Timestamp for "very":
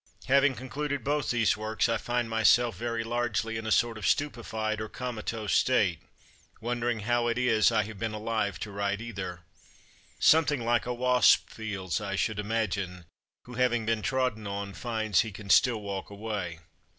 2.75-3.03